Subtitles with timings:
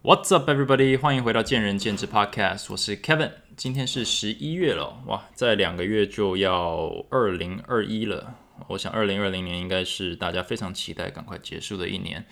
[0.00, 0.96] What's up, everybody？
[0.96, 3.32] 欢迎回到见仁见智 Podcast，我是 Kevin。
[3.56, 8.36] 今天是十一月了，哇，在两个月就要二零二一了。
[8.68, 12.24] 我想二零二零年应该是大家非常期待赶快结束的一年。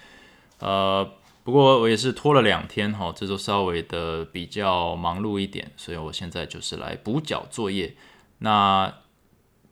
[0.60, 1.10] 呃，
[1.42, 7.96] 不过我也是拖了两天哈，这周稍微的比较忙碌一点，所以我现在就是来补缴作业。
[8.38, 8.94] 那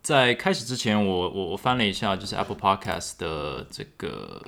[0.01, 4.43] 在开始之前，我我我翻了一下，就是 Apple Podcast 的这个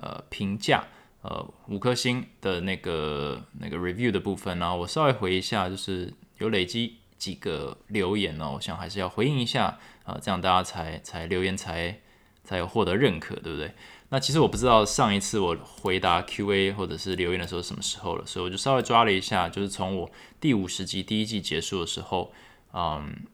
[0.00, 0.84] 呃评价。
[1.20, 12.00] 呃，五颗星的那个那个 review 的部分呢，我稍微回一下，就是有累积几个留言呢，我想还是要回应一下啊，这样大家才才留言才
[12.44, 13.74] 才有获得认可，对不对？
[14.10, 22.32] 那其实我不知道上一次我回答 Q&A 或者是留言的时候什么时候了，所以我就稍微抓了一下，就是从我第五十集第一季结束的时候，
[22.72, 23.24] 嗯，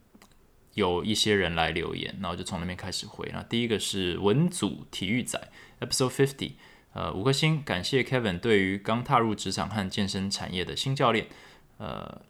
[0.72, 3.30] 有一些人来留言，然后就从那边开始回。
[3.34, 5.38] 那第一个是文组体育仔
[5.80, 6.52] Episode Fifty。
[6.94, 11.26] 呃，五颗星，感谢 Kevin 对于刚踏入职场和健身产业的新教练，
[11.78, 12.22] 呃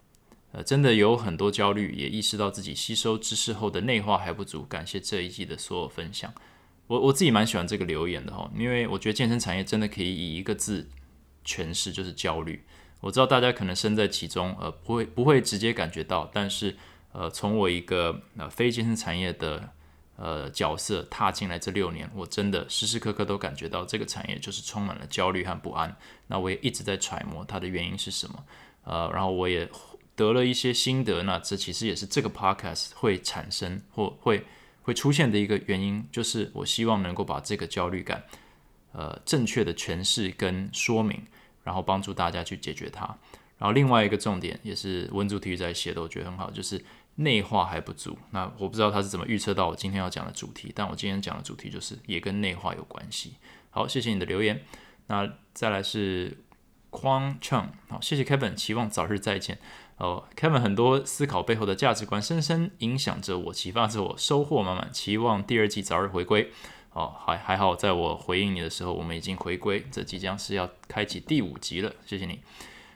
[0.53, 4.63] 呃，真的有很多焦虑，也意识到自己吸收知识后的内化还不足。
[4.63, 6.33] 感谢这一季的所有分享，
[6.87, 10.89] 我我自己蛮喜欢这个留言的哈，因为我觉得健身产业真的可以以一个字
[11.45, 12.65] 诠释，就是焦虑。
[13.01, 16.75] 我知道大家可能身在其中，呃，不会不会直接感觉到，但是
[17.13, 19.75] 呃，从我一个呃非健身产业的。
[20.17, 25.97] 呃，角色踏进来这六年，我真的时时刻刻都感觉到这个产业就是充满了焦虑和不安。
[26.29, 28.45] 那我也一直在揣摩它的原因是什么。
[28.85, 29.69] 呃，然后我也
[30.15, 31.25] 得了一些心得。
[31.25, 34.45] 那这其实也是这个 podcast 会产生或会
[34.83, 38.23] 会出现的一个原因，就是我希望能够把这个焦虑感，
[38.93, 41.21] 呃，正确的诠释跟说明，
[41.65, 43.05] 然后帮助大家去解决它。
[43.59, 46.81] 然后另外一个重点也是文组体育在写的，我觉得很好，就是。
[47.17, 53.35] 内化还不足，那我不知道他是怎么预测到我今天要讲的主题，但我今天讲的主题就是也跟内化有关系。
[53.71, 54.63] 好，谢谢你的留言。
[55.07, 56.39] 那再来是
[56.91, 59.59] 匡称好，谢谢 Kevin，期望早日再见。
[59.97, 66.51] 哦，Kevin 很多思考背后的价值观深深影响着我，启发着我，收获满满，期望第二季早日回归。
[66.93, 71.93] 哦，还还好，在我回应你的时候，我们已经回归，这即将是要开启第五集了。
[72.05, 72.41] 谢谢你。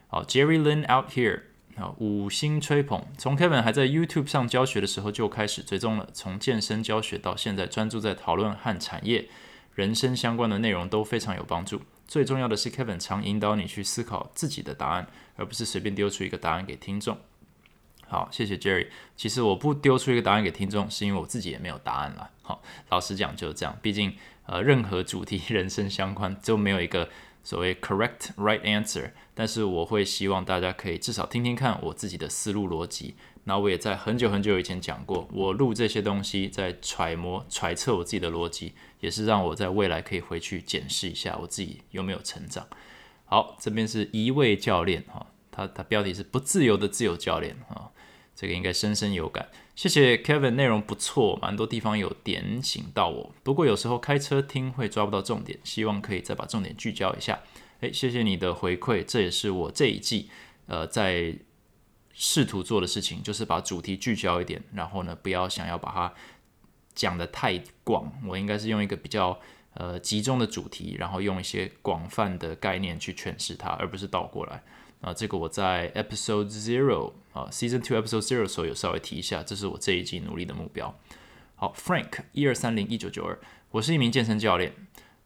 [0.09, 1.43] 好，Jerry Lin out here。
[1.79, 3.01] 啊，五星吹捧！
[3.17, 9.29] 从 Kevin 还在 YouTube 上教学的时候就开始追踪了，从健身教学到现在专注在讨论和产业、
[9.75, 11.81] 人生相关的内容都非常有帮助。
[12.09, 15.07] 最重要的是，Kevin 常引导你去思考自己的答案，
[15.37, 17.17] 而不是随便丢出一个答案给听众。
[18.09, 18.89] 好，谢谢 Jerry。
[19.17, 22.31] 其实我不丢出一个答案给听众，是因为我自己也没有答案了。
[22.43, 23.79] 好，老实讲就是这样。
[23.81, 24.15] 毕竟，
[24.47, 27.09] 呃，任何主题 人生相关就没有一个。
[27.43, 33.15] 所谓 correct right answer，但是我会希望大家可以至少听听看我自己的思路逻辑。
[33.45, 42.67] 那我也在很久很久以前讲过，我录这些东西在揣摩揣测我自己的逻辑，也是让我在未来可以回去检视一下我自己有没有成长。
[43.25, 47.91] 好，这边是一位教练哈，他他标题是不自由的自由教练哈。
[48.37, 49.49] 这个应该深深有感，
[49.79, 53.33] 谢谢 Kevin，内容不错，蛮多地方有点醒到我。
[53.45, 57.39] 不过有时候开车听会抓不到重点，希望可以再把重点聚焦一下。
[57.79, 60.31] 诶，谢谢你的回馈，这也是我这一季
[60.67, 61.33] 呃在
[62.13, 66.13] 试图做的事情，就是把主题聚焦一点，然后呢不要想要把它
[66.97, 69.39] 讲的太广，我应该是用一个比较
[69.75, 74.61] 呃集中的主题，然后用一些广泛的概念去诠释它，而不是倒过来。
[75.01, 80.99] 啊，这个我在 Episode Zero 啊，Season Two Episode Zero 的时候有稍微提一下，这是我这一季努力的目标。
[81.55, 83.39] 好，Frank 一二三零一九九二，
[83.71, 84.73] 我是一名健身教练，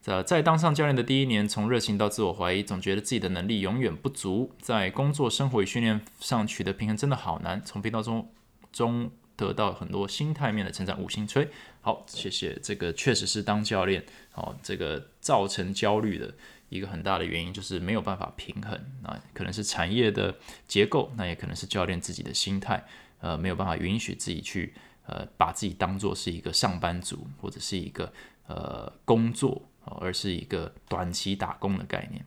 [0.01, 7.63] 在在当上教练的第一年，从热情到自我怀疑，总觉得自己的能力永远不足，在工作、生活与训练上取得平衡真的好难。
[7.65, 8.31] 从频道中
[8.73, 11.49] 中得到很多心态面的成长，五星吹。
[11.81, 14.05] 好，谢谢，这个确实是当教练，
[14.35, 16.35] 哦，这个造成焦虑的。
[16.73, 18.73] 一个很大的原因就是没有办法平衡，
[19.03, 20.35] 啊，可能是产业的
[20.67, 22.83] 结构，那也可能是教练自己的心态，
[23.21, 24.73] 呃，没有办法允许自己去，
[25.07, 28.11] 呃，把自己当做是一个上班族或者是一个
[28.47, 32.25] 呃工作，而是一个短期打工的概念，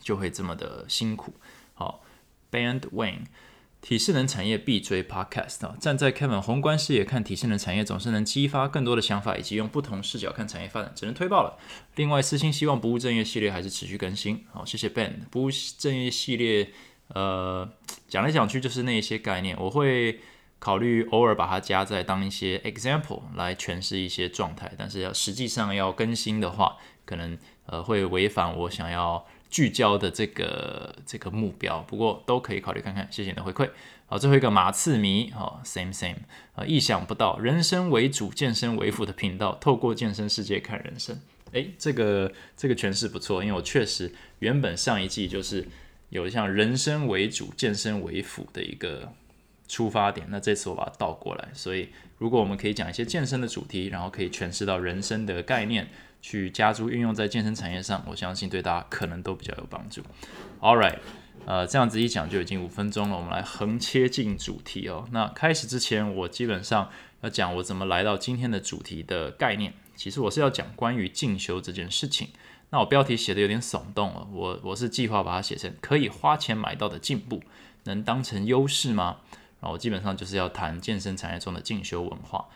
[0.00, 1.34] 就会这么的辛苦。
[1.74, 2.04] 好
[2.52, 3.24] ，Band Wing。
[3.80, 5.76] 体适能产业必追 Podcast 啊！
[5.80, 11.56] 站在 Kevin 宏观视野看体适能产业，总是能激发更多的想法，以及用不同视角看产业发展，只能推爆了。
[11.94, 14.44] 另外，私心希望不务正业系列还是持续更新。
[14.52, 15.20] 好，谢谢 Ben。
[15.30, 16.70] 不务正业系列，
[17.08, 17.68] 呃，
[18.08, 20.18] 讲来讲去就是那一些概念，我会
[20.58, 29.24] 考虑偶尔把它加在当一些 example 来诠释一些状态，但是要实际上要更新的话，可能呃会违反我想要。
[29.50, 33.08] 聚焦的这个这个目标，不过都可以考虑看看。
[33.10, 33.70] 谢谢你的回馈。
[34.06, 36.16] 好，最后一个马刺迷，好，same same，
[36.54, 41.20] 啊，意想不到，人生为主，健身为辅的频道，透过健身世界看人生。
[41.52, 45.66] 诶，这个这个诠释不错，因为我确实原本上一季就是
[46.08, 49.12] 有像人生为主、健身为辅的一个
[49.66, 55.88] 出发点，那这次我把它倒过来，所以如果我们可以讲一些健身的主题，然后可以诠释到人生的概念，
[56.20, 60.02] 去加注运用在健身产业上，我相信对大家可能都比较有帮助。
[60.60, 60.98] All right，
[61.46, 65.08] 呃，这样子一讲就已经五分钟了，我们来横切进主题哦。
[65.12, 66.90] 那开始之前，我基本上
[67.22, 69.72] 要讲我怎么来到今天的主题的概念。
[69.96, 72.28] 其实我是要讲关于进修这件事情。
[72.70, 77.42] 那我标题写的有点耸动了，我我是计划把它写成可以花钱买到的进步，
[77.84, 79.16] 能当成优势吗？
[79.60, 82.46] 然后我基本上就是要谈健身产业中的进修文化。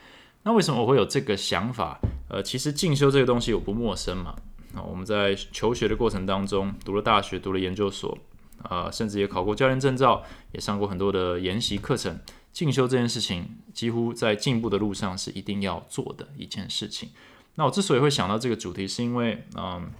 [0.44, 2.00] 那为什么我会有这个想法？
[2.28, 4.34] 呃，其实进修这个东西我不陌生嘛。
[4.74, 8.16] 那我们在求学的过程当中，读了大学，读了研究所，
[8.70, 10.22] 呃，甚至也考过教练证照，
[10.52, 12.18] 也上过很多的研习课程。
[12.52, 17.10] 进修这件事情，几乎在进步的路上是一定要做的一件事情。
[17.54, 19.90] 那我之所以会想到这个主题，是因为，嗯，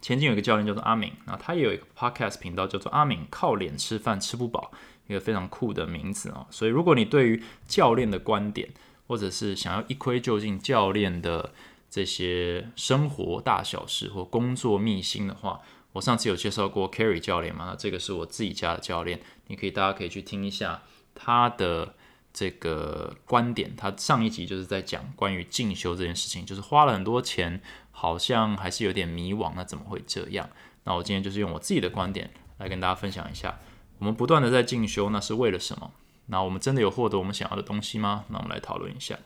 [0.00, 4.72] 前进有一个教练叫做阿敏，那他也有一个 podcast 频道叫做阿敏靠脸吃饭吃不饱，
[5.06, 6.46] 一个非常酷的名字啊。
[6.50, 8.68] 所以，如果你对于教练的观点，
[9.06, 11.52] 或者是想要一窥究竟教练的
[11.90, 15.60] 这些生活大小事或工作秘辛的话，
[15.92, 17.66] 我上次有介绍过 Carry 教练嘛？
[17.70, 20.82] 那这个是我自己家的教练，你可以大家可以去听一下
[21.14, 21.94] 他的。
[22.38, 30.50] 这个观点，他上一集就是在讲关于进修这件事情，就是花了很多钱，好像还是有点迷惘，那怎么会这样？
[30.84, 33.58] 那我今天就是用我自己的观点来跟大家分享一下，
[34.00, 35.90] 我们不断的在进修，那是为了什么？
[36.26, 38.24] 那我们真的有获得我们想要的东西吗？
[38.28, 39.18] 那我们来讨论一下。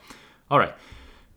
[0.49, 0.73] All right，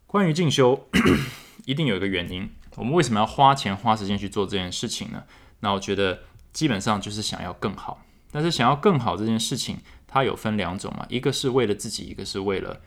[0.06, 0.88] 关于进修，
[1.66, 5.25] 一定有一个原因，我们为什么要花钱花时间去做这件事情呢？
[5.61, 9.78] 那我觉得基本上就是想要更好，但是想要更好这件事情。
[10.06, 12.81] 它有分两种嘛，一个是为了自己，一个是为了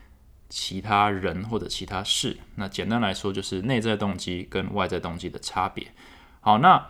[0.48, 2.38] 其他人或者其他事。
[2.56, 5.92] 那简单来说，就是内在动机跟外在动机的差别。
[6.40, 6.88] 好，那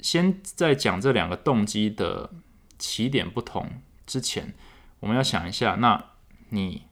[0.00, 2.30] 先在讲这两个动机的
[2.78, 3.70] 起点不同
[4.06, 4.54] 之前，
[5.00, 6.12] 我们要想一下，那
[6.50, 6.84] 你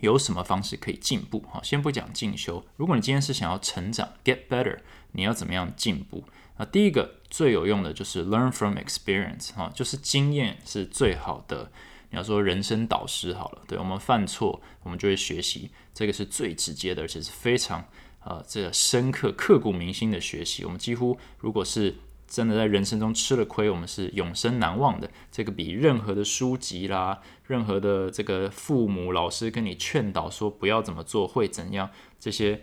[0.00, 1.44] 有什么方式可以进步？
[1.50, 2.64] 好，先不讲进修。
[2.76, 4.78] 如果你今天是想要成长，get better，
[5.12, 6.24] 你要怎么样进步？
[6.56, 11.70] 那第一个最有用的就是 learn from experience 哈，就是经验是最好的。
[12.10, 17.84] 你要说人生导师好了，对我们犯错，我们就会学习，这个是最直接的，而且是非常
[18.24, 20.64] 呃这个深刻、刻骨铭心的学习。
[20.64, 21.96] 我们几乎如果是
[22.28, 25.10] 真的在人生中吃了亏，我们是永生难忘的。
[25.32, 31.90] 这个比任何的书籍啦，任何的这个父母、老师跟你劝导说不要怎么做会怎样，
[32.20, 32.60] 这些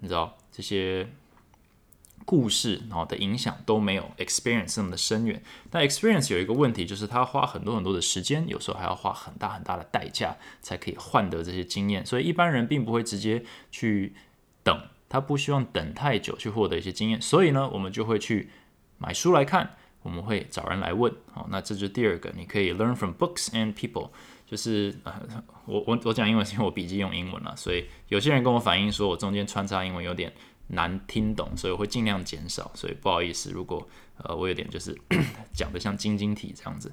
[0.00, 1.08] 你知道这些。
[2.26, 14.14] 故事然后的影响都没有 experience 那么的深远，但 experience 有一个问题，就是他花很多很多的时间，有时候还要花很大很大的代价才可以换得这些经验，所以一般人并不会直接去
[14.62, 18.48] 等，他不希望等太久去获得一些经验，所以呢，我们就会去
[18.98, 24.10] 买书来看，我们会找人来问，好，那这就第二个，你可以 learn from books and people，
[24.46, 25.12] 就是呃，
[25.66, 30.32] 我我我讲英文是因为我笔记用英文了，所以有些人跟我反映说我中间穿插英文有点。
[30.68, 32.70] 难听懂，所以我会尽量减少。
[32.74, 33.86] 所以不好意思，如果
[34.16, 34.98] 呃我有点就是
[35.52, 36.90] 讲的像晶晶体这样子。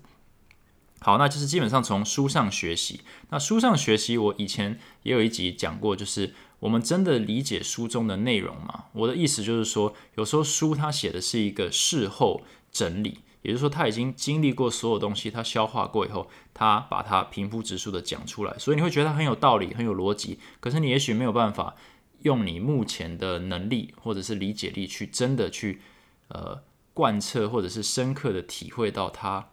[1.03, 3.01] 好，那就是基本上从书上学习。
[3.30, 8.86] 那书上学习，我以前也有一集讲过，就是我们真的理解书中的内容吗？
[8.94, 20.38] 我的意思就是说，有时候书它写的是一个事后整理，也就是说他已经经历过所有东西，他消化过以后，他把它平铺直述的讲出来，所以你会觉得它很有道理，很有逻辑。
[20.60, 21.75] 可是你也许没有办法。
[22.24, 25.81] 用你目前的能力或者是理解力去真的去
[26.27, 26.62] 呃
[26.93, 29.48] 贯彻或者是深刻的体会到它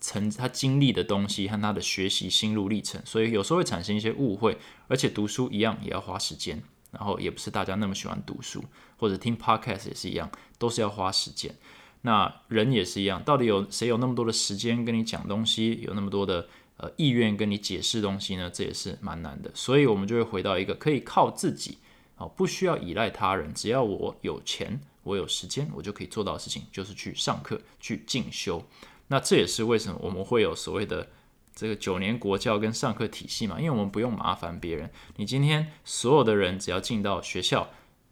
[0.00, 4.56] 曾他经历的东西和他的学习心路历程，所以有时候会产生一些误会，
[4.88, 8.64] 而且读书一样也要花时间，然后也不是大家那么喜欢读书
[8.96, 11.54] 或者听 podcast 也是一样，都是要花时间。
[12.02, 18.50] 那人也是一样，到底有谁有那么多的时间跟你讲东西，有那么多的呃意愿跟你解释东西呢？
[18.50, 21.78] 这也是蛮难的，所以我们就会回到一个可以靠自己。
[22.16, 28.62] 哦，不需要依赖他人，只要我有钱，我有时间，我就可以做到的事情，就是去上课，去进修。
[29.10, 31.08] 那这也是为什么我们会有所谓的
[31.54, 33.58] 这个九年国教跟上课体系嘛？
[33.58, 34.88] 因为我们不用麻烦别人。
[35.16, 37.68] 你今天所有的人只要进到学校，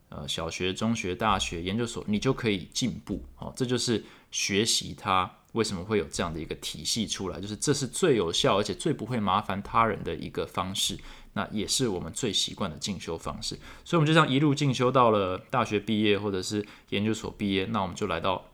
[0.09, 3.25] 呃，小学、中学、大学、研究所，你就可以进步。
[3.39, 10.99] 哦，这就是学习它为什么会有这样的一个体系出来，就是这是最有效而且最不会麻烦他人的一个方式。
[11.35, 18.47] 那也是我们最习惯的进修方式，所以我们就这样一路进修到了大学毕业或者是研究所毕业，那我们就来到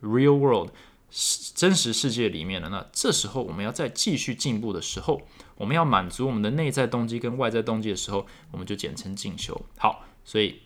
[0.00, 0.70] real world
[1.10, 2.68] 真实世界里面了。
[2.68, 5.22] 那这时候我们要再继续进步的时候，
[5.56, 9.64] 我们要满足我们的内在动机跟外在动机的时候，我们就简称进修。
[9.78, 10.62] 好，所以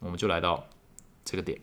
[0.00, 0.66] 我们就来到
[1.24, 1.60] 这个点。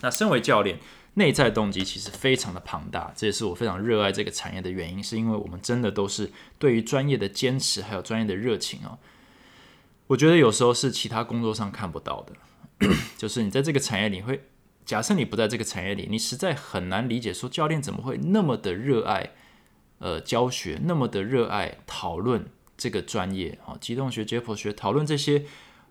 [0.00, 0.78] 那身为教练，
[1.14, 8.98] 内在动机其实非常的庞大，这也是我非常热爱这个产业的原因，是因为我们真的都是对于专业的坚持，还有专业的热情哦。
[10.06, 14.46] 我觉得有时候是其他工作上看不到的， 就是你在这个产业里会，
[14.84, 19.32] 假设你不在这个产业里，你实在很难理解说教练怎么会那么的热爱
[19.98, 25.44] 呃教学，那么的热爱讨论这个专业啊，机动学、解剖学，讨论这些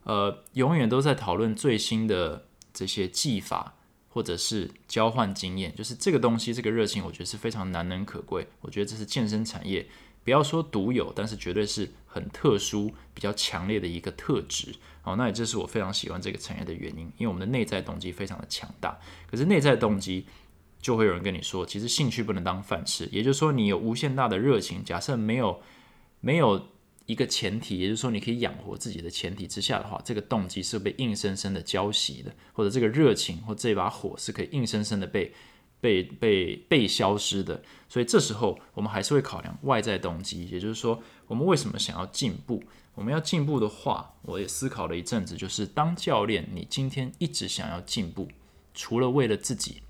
[0.03, 3.75] 呃，永远都在讨论最新的这些技法。
[4.13, 8.47] 或者是交换经验，就是这个东西，这个热情，我觉得是非常难能可贵。
[8.61, 9.87] 我觉得这是健身产业，
[10.23, 14.75] 不要说独有，但是绝对是很特殊、比较强烈的一个特质。
[15.03, 18.97] 好，那也这是我非常喜欢这个产业的原因，因为我们的内在动机非常的强大。
[19.29, 20.25] 可是内在动机
[20.81, 25.61] 就会有人跟你说，其实兴趣不能当饭吃，也就是说，你有无限大的热情，假设没有
[26.19, 26.69] 没有。
[27.05, 35.33] 一个前提，也就是说，你可以养活自己的前提之下的话，这个动机是被硬生生的浇熄的，或者这个热情或这把火是可以硬生生的被
[35.81, 37.61] 被被被消失的。
[37.89, 42.63] 所以这时候我们还是会考量外在动机，也就是说，我们为什么想要进步？
[42.95, 48.27] 我们要进步的话，我也思考了一阵子，就是当教练，你今天一直想要进步，
[48.73, 49.81] 除了为了自己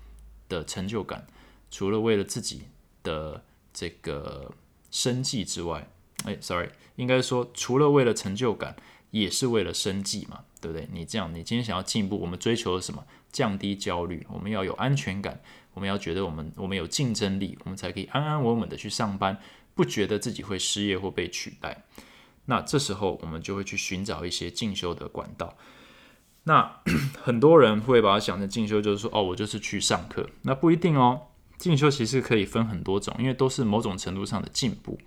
[0.48, 1.26] 的成就感，
[1.70, 2.62] 除了为了自己
[3.02, 4.52] 的这个
[4.90, 5.88] 生计之外。
[6.24, 8.74] 哎，sorry，应该说除了为了成就感，
[9.10, 10.88] 也是为了生计嘛，对不对？
[10.90, 13.04] 你这样，你今天想要进步，我们追求的什么？
[13.30, 15.38] 降低焦虑，我们要有安全感，
[15.74, 19.38] 我们要觉得我们我们有竞争力，我们才可以安安稳稳的去上班，
[19.74, 21.84] 不觉得自己会失业或被取代。
[22.46, 25.56] 那这时候我们就会去寻找一些进修的管道。
[26.44, 26.80] 那
[27.22, 30.28] 很多人会把它想成进修就是说，哦，我就是去上课。
[30.42, 34.98] 那不一定哦，进修其实可以分很多种，因为都是某种程度上的进步。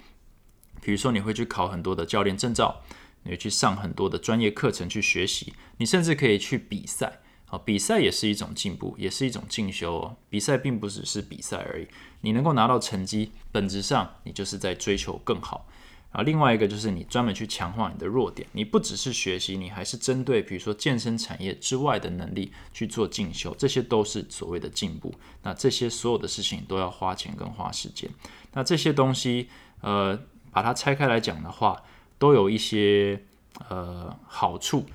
[0.81, 2.81] 比如说，你会去考很多的教练证照，
[3.23, 10.17] 你会去上很多的专业课程去学习，你甚至可以去比赛，好，比赛也是一种进步，也是一种进修哦。
[10.29, 11.87] 比赛并不只是比赛而已，
[12.21, 15.67] 你能够拿到成绩，本质上你就是在追求更好。
[16.11, 25.13] 啊，另外一个就是你专门去强化你的弱点，你不只是学习，你还是针对比如说健身产业之外的能力去做进修，这些都是所谓的进步。
[25.43, 28.09] 那这些所有的事情都要花钱跟花时间。
[28.53, 29.49] 那这些东西，
[29.81, 30.19] 呃。
[30.49, 31.83] 把它拆开来讲的话，
[32.17, 33.21] 都有一些
[33.69, 34.87] 呃好处。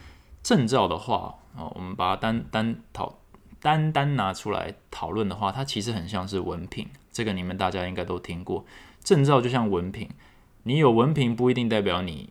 [0.42, 3.20] 证照的话啊，我们把它单单讨
[3.60, 6.88] 单单拿出来讨论的话，它其实很像是文凭。
[7.12, 8.64] 这个你们大家应该都听过，
[9.04, 10.10] 证照就像文凭。
[10.64, 12.30] 你有文凭不一定代表你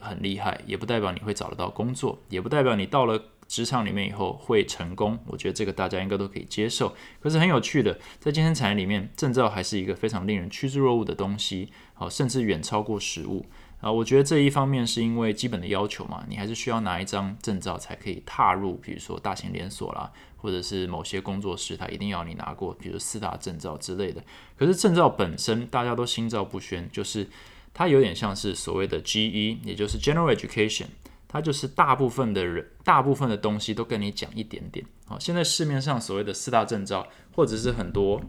[0.00, 5.18] 很厉害，也不代表你会找得到工作，也不代表你到了职场里面以后会成功。
[5.26, 6.94] 我觉得这个大家应该都可以接受。
[7.20, 11.70] 可是很有趣的，在健身产业里面，证照还是一个非常令人趋之若鹜的东西。
[11.94, 13.46] 好，甚至远超过实物
[13.80, 13.92] 啊！
[13.92, 24.24] 我觉得这一方面是因为基本的要求嘛，你还是需要拿一张证照才可以踏入，比如说大型连锁啦，或者是某些工作室，它一定要你拿过，比如四大证照之类的。
[24.56, 27.28] 可是证照本身大家都心照不宣，就是
[27.74, 30.86] 它有点像是所谓的 GE，也就是 General Education，
[31.28, 34.84] 它就是大部分的人，大部分的东西都跟你讲一点点。
[35.06, 38.22] 好，现在市面上所谓的四大证照，或者是很多。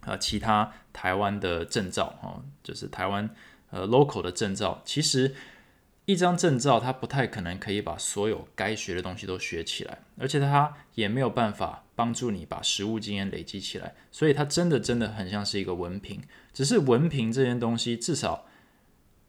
[0.00, 3.30] 呃，其他台湾的证照，哈，就是台湾
[3.70, 5.32] 呃 local 的证照，其实
[6.10, 16.20] 一张证照它不太可能可以把所有该学的东西都学起来，而且它也没有办法帮助你把实务经验累积起来，所以它真的真的很像是一个文凭。
[16.52, 18.46] 只是文凭这件东西，至少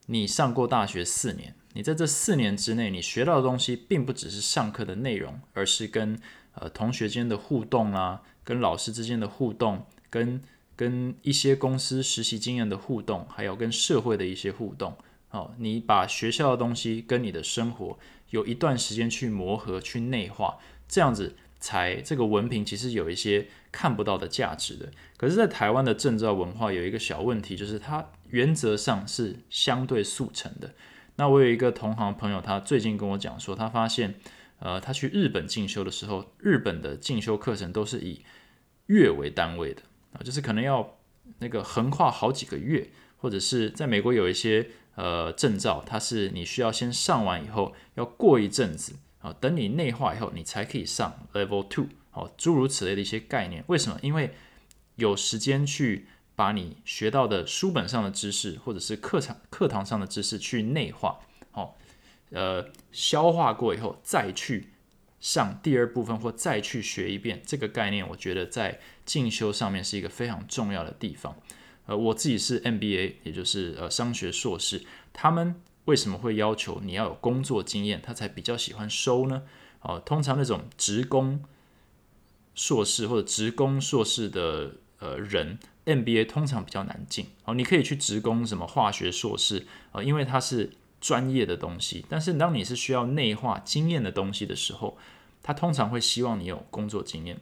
[0.07, 6.19] 你上过大学四年，你在这四年之内，你学到的东西并不只是上课的内容，而是跟
[6.55, 9.85] 呃同学间的互动啦，跟老师之间的互动。
[10.09, 10.41] 跟
[10.75, 14.97] 跟一些公司实习经验的互动，还有跟社会的一些互动，
[15.31, 17.97] 哦，你把学校的东西跟你的生活
[18.29, 20.57] 有一段时间去磨合、去内化，
[20.87, 24.91] 这样子才这个文凭其实有一些看不到的价值的。
[25.17, 30.73] 可是，在台湾的证照文化有一个小问题，就是它原则上是相对速成的。
[31.17, 34.15] 那我有一个同行朋友，他最近跟我讲说，他发现，
[34.59, 38.23] 呃，他去日本进修的时候，日本的进修课程都是以
[38.87, 39.83] 月为单位的。
[40.13, 40.97] 啊，就是可能要
[41.39, 53.63] 那个横跨好几个月，或者是在美国有一些呃证照，它是你需要先上完以后，要过一阵子啊，等你内化以后，你才可以上 Level Two，哦，诸如此类的一些概念。
[53.67, 53.99] 为什么？
[54.01, 54.33] 因为
[54.95, 61.19] 有时间去把你学到的书本上的知识，或者是课堂课堂上的知识去内化，
[61.51, 61.77] 好，
[62.31, 64.67] 呃，消化过以后再去。
[65.19, 71.35] 上第二部分或再去学一遍这个概念，我觉得在进修上面是一个非常重要的地方。
[71.85, 79.43] 呃，我自己是 MBA，也就是呃商学硕士，他们为什么会要求你要有工作经验，他才比较喜欢收呢？
[79.81, 81.43] 哦，通常那种职工
[82.53, 87.27] 硕士或者职工硕士的呃人，MBA 通常比较难进。
[87.45, 92.05] 哦，你可以去职工什么化学硕士啊，因为它是专业的东西。
[92.07, 94.97] 但是当你是需要内化经验的东西的时候，
[95.41, 97.39] 他通常会希望你有工作经验。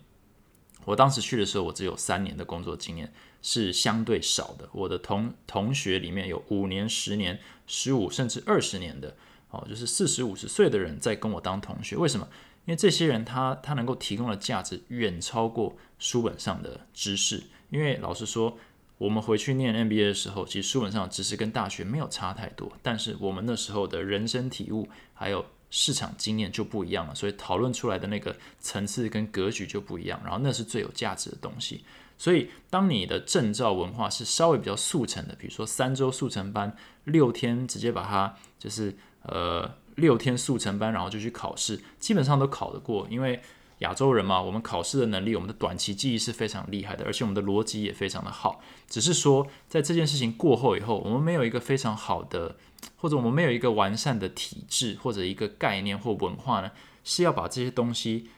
[0.85, 4.67] 我当时去的时候，我只有三年的工作经验，是相对少的。
[4.71, 9.15] 我的同同学里面有五年、十年、十五甚至二十年的，
[9.51, 11.95] 哦，就是四十五十岁的人在跟我当同学。
[11.95, 12.27] 为什么？
[12.65, 17.43] 因为这些人他他能够提供的价值远超过书本上的知识。
[17.69, 18.57] 因为老实说，
[18.97, 25.45] 我们回去念 MBA 的时候，其实书本上的知识跟大学没有差太多，但是我们那时候的人生体悟还有。
[25.69, 31.83] 市场经验就不一样了，所以讨论出来的那个层次跟格局就不一样，然后那是最有价值的东西。
[32.17, 43.41] 所以，当你的证照文化是稍微比较速成的，比如说三周速成班，六天直接把它就是呃六天速成班，然后就去考试，基本上都考得过，因为
[43.79, 48.61] 亚洲人嘛，我们考试的能力，我们的短期记忆是非常厉害的，而且我们的逻辑也非常的好。
[48.87, 52.57] 只是说，在这件事情过后以后，我们没有一个非常好的。
[52.95, 56.71] 或者我们没有一个完善的体制，或者一个概念或文化呢，
[57.03, 58.29] 是要把这些东西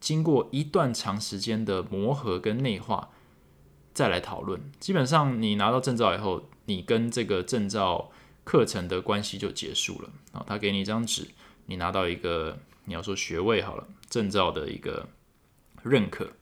[0.00, 3.10] 经过一段长时间的磨合跟内化，
[3.94, 4.60] 再来讨论。
[4.80, 8.10] 基本上你拿到证照以后，你跟这个证照
[8.42, 10.44] 课程的关系就结束了啊。
[10.44, 11.28] 他给你一张纸，
[11.66, 15.08] 你拿到一个你要说学位好了，证照的一个
[15.82, 16.32] 认可，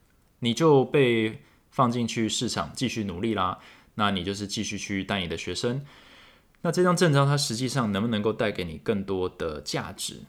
[0.40, 3.58] 你就被放进去市场继续努力啦。
[3.94, 5.84] 那你就是继续去带你的学生。
[6.62, 10.22] 那这张证照它实际上能不能够带给你更多的价值，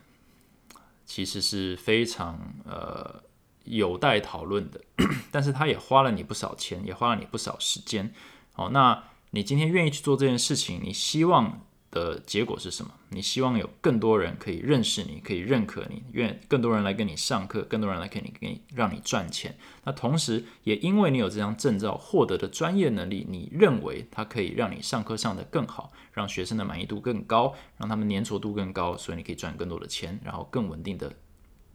[1.06, 3.24] 其实是非常呃
[3.64, 4.82] 有待讨论的。
[5.32, 8.14] 但是它也花了你不少钱，也花了你不少时间。
[8.52, 11.62] 好，那你今天愿意去做这件事情，你希望？
[11.96, 12.92] 的结果是什么？
[13.08, 19.56] 你希望有更多人可以认识你，可以认可你，愿更多人来跟你上课，更多人来给你给你让你赚钱。
[19.86, 31.14] 那同时，也因为你有这张证照获得的专业能力，你认为它可以让你上课上得更好，让学生的满意度更高，让他们粘着度更高，所以你可以赚更多的钱，然后更稳定的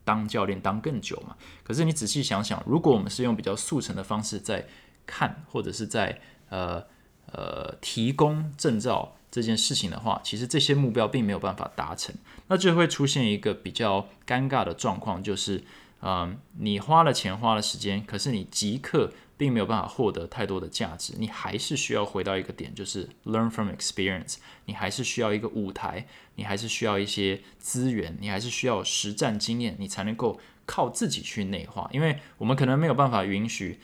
[0.05, 1.35] 当教练当更久嘛。
[1.65, 4.67] 可是你仔细想想，如果我们是用比较速成的方式在
[5.07, 6.85] 看，或者是在呃
[7.33, 9.17] 呃提供证照。
[9.33, 12.13] 这件事情的话，其实这些目标并没有办法达成，
[12.49, 15.63] 那就会出现一个比较尴尬的状况，就是，
[16.03, 33.79] 嗯，你花了钱花了时间，可是你即刻并没有办法获得太多的价值，你还是需要回到一个点，就是 learn from experience，你还是需要一个舞台，你还是需要一些资源，你还是需要实战经验，你才能够靠自己去内化，因为我们可能没有办法允许，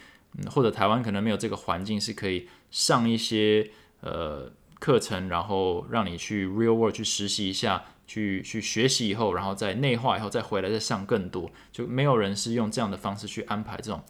[0.51, 4.53] 或者台湾可能没有这个环境是可以上一些，呃。
[4.79, 14.03] 课程，然后让你去 real world 去实习一下，去去学习以后，然后再内化以后再回来再上更多，就没有人是用这样的方式去安排这种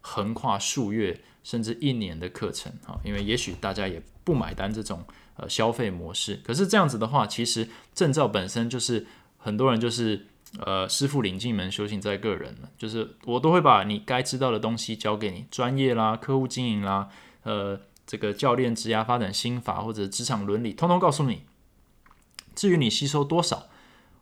[0.00, 5.04] 横跨数月甚至一年的课程啊，因为也许大家也不买单这种
[5.36, 6.40] 呃消费模式。
[6.42, 10.26] 可是这样子的话，其实证照本身就是很多人就是
[10.64, 17.10] 呃师傅领进门，修行在个人了，就是我都会把你该知道的东西教给你，专业啦、客户经营啦，
[17.42, 17.78] 呃。
[18.06, 21.42] 这个教练职涯发展心法或者职场伦理，通通告诉你。
[22.54, 23.66] 至于你吸收多少，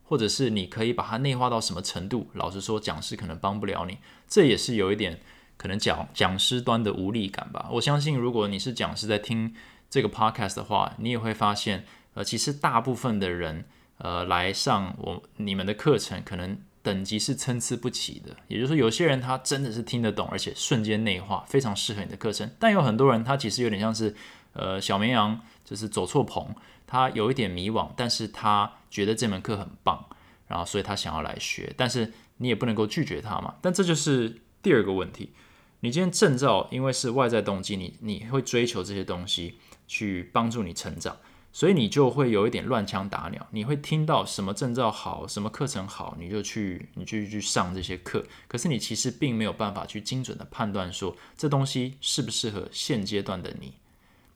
[0.05, 3.99] 或者是你可以把它内化到什么程度，老实说，讲师可能帮不了你。
[4.27, 5.21] 这也是有一点
[5.57, 7.69] 可能讲讲师端的无力感吧。
[7.73, 9.55] 我相信，如果你是讲师在听
[9.91, 13.67] 这个 podcast 的话，你也会发现，呃，其实大部分的人，
[13.99, 16.59] 呃，来上我你们的课程，可能。
[16.85, 22.49] 等级是参差不齐的，也就是说，有些人他真的是听得懂，而且瞬间内化，非常适合你的课程。
[22.59, 24.15] 但有很多人他其实有点像是，
[24.53, 26.55] 呃，小绵羊，就是走错棚，
[26.87, 30.05] 他有一点迷惘，但是他觉得这门课很棒，
[30.47, 33.55] 然后所以他想要来学，但是你也不能够拒绝他嘛。
[33.63, 35.33] 但这就是第二个问题，
[35.81, 41.17] 你今天证照因为是外在动机，你你会追求这些东西去帮助你成长。
[41.57, 48.27] 所以你就会有一点乱枪打鸟，你会听到什么证照好，什么课程好，你就去，你就去上这些课。
[48.49, 53.75] 可是你其实并没有办法去精准的判断说这东西适不适合现阶段的你。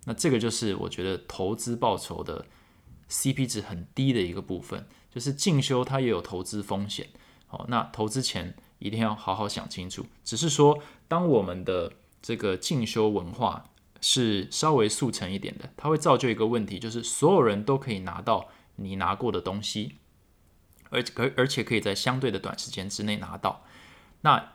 [0.04, 2.46] 那这个就是我觉得投资报酬的
[3.10, 7.08] CP 值很低的一个部分，就是进修它也有投资风险。
[7.48, 10.06] 好，那投资前一定要好好想清楚。
[10.22, 10.78] 只是说，
[11.08, 13.64] 当我们的这个进修文化。
[14.00, 19.96] 是稍微速成一点的，它会造就一个问题，就是所有人都可以拿到你拿过的东西，
[20.90, 23.64] 而而而且可以在相对的短时间之内拿到，
[24.20, 24.52] 那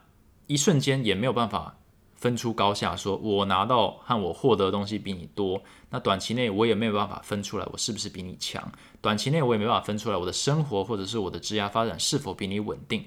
[0.48, 1.78] 一瞬间也没有办法
[2.16, 13.06] 分出高下，说我拿到和我获得的东西比你多，那短期内我也没有办法分出来我是不是比你强，短期内我也没办法分出来我的生活或者是我的职业发展是否比你稳定，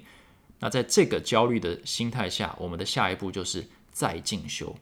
[0.59, 4.75] 那在这个焦虑的心态下，我们的下一步就是再进修。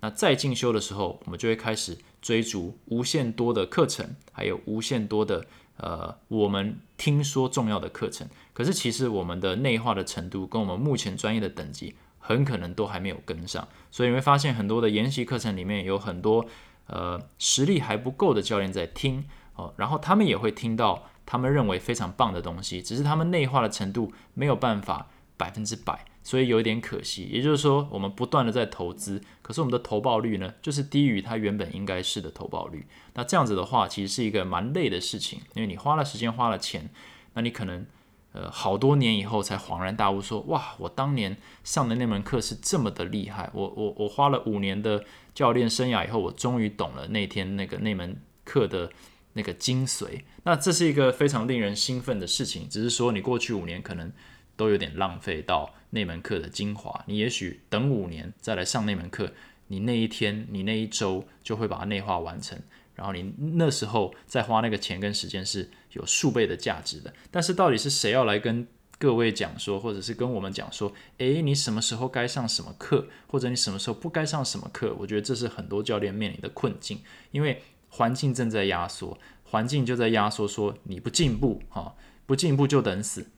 [0.00, 5.44] 那再进修的时候，我们就会开始追逐无限多的课程，还有无限多的
[5.76, 8.28] 呃我们听说重要的课程。
[8.52, 13.66] 可是其实我们的内化的程度跟我们目前专业的等级，很可能都还没有跟上。
[13.90, 16.46] 所以你会发现很多的研习课程里面有很多
[16.86, 19.24] 呃实力还不够的教练在听
[19.56, 26.04] 哦，然后他们也会听到他们认为非常棒的东西，只是他们内化的程度没有办法百分之百。
[26.22, 32.86] 所以有一点可惜，也就是说，我们不断的在投资，可是我们的投报率呢，就是低于它原本应该是的投报率。
[33.14, 36.90] 那这样子的话，其实是一个蛮累的事情，因为你花了时间，花了钱，
[37.32, 37.86] 那你可能
[38.32, 45.02] 呃好多年以后才恍然大悟，说哇，我当年上的那门课是这么的厉害，我我我花了五年的
[45.34, 48.90] 教练生涯以后，我终于懂了那天那个那门课的
[49.32, 50.24] 那个精髓。
[50.42, 54.12] 那这是一个非常令人兴奋的事情，只是说你过去五年可能。
[54.58, 57.04] 都有点浪费到那门课的精华。
[57.06, 59.32] 你也许等五年再来上那门课，
[59.68, 62.58] 你那一天、你那一周就会把它内化完成。
[62.94, 67.14] 然后你那时候再花那个钱跟时间是有数倍的价值的。
[67.30, 68.66] 但是到底是谁要来跟
[68.98, 74.96] 各位讲说，或者是跟我们讲说，诶，你什么时候该上什么课，或者你什么时候不该上什么课？
[74.98, 81.94] 我觉得这是很多教练面临的困境，因为环境正在压缩，环境就在压缩，说你不进步，哈，
[82.26, 83.28] 不进步就等死。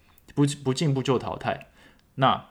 [0.41, 1.69] 不不进步就淘汰。
[2.15, 2.47] 那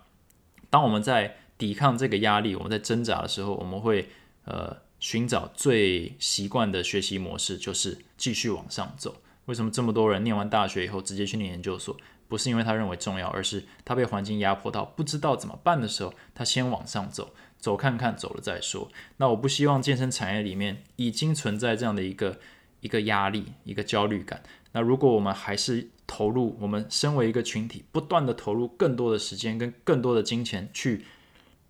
[0.69, 4.09] 当我们在抵抗这个压力，我们在挣扎的时候，我们会
[4.45, 9.21] 呃寻找最习惯的学习模式，就是继续往上走。
[9.45, 11.97] 为什么这么多人念完大学以后直接去念研究所？
[12.27, 18.91] 不是因为他认为重要，而是他被环境压迫到不知道怎么办的时候，他先往上走，走看看，走了再说。
[19.17, 22.39] 那我不希望健身产业里面已经存在这样的一个
[22.81, 24.43] 一个压力，一个焦虑感。
[24.73, 31.05] 那如果我们还是投入，我们身为一个群体，不断的投入更多的时间跟更多的金钱去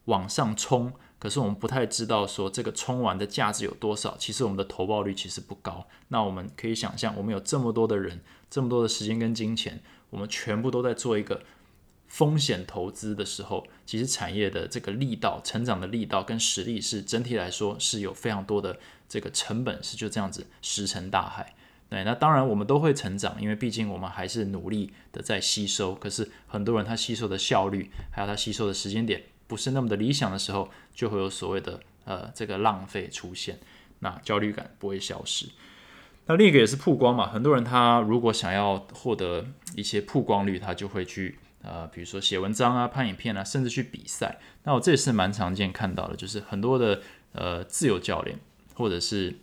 [0.06, 4.15] 往上冲，可是我们不太知道说这个冲完的价值有多少。
[4.17, 5.86] 其实我们的投报率其实不高。
[6.08, 11.43] 那我们可以想象，我们有这么多的人，这么多的时间跟金钱，我们全部都在做一个
[12.08, 21.54] 风险投资的时候，其实产业的这个力道、成长的力道跟实力是整体来说是有非常多的这个成本，是就这样子石沉大海。
[21.89, 25.95] 对，那当然我们都会成长，因为毕竟我们还是努力的在吸收。
[25.95, 33.58] 可是很多人他吸收的效率，还有他吸收的时间点不是那么的理想的时候，就会有所谓的呃这个浪费出现。
[34.02, 35.47] 那焦虑感不会消失。
[36.28, 44.38] 那另一个也是曝光嘛，很多人他如果想要获得一些曝光率，他就会去呃比如说写文章啊、拍影片啊，甚至去比赛。
[44.63, 48.38] 那我这也是蛮常见看到的，就是很多的呃自由教练
[48.75, 49.39] 或者是。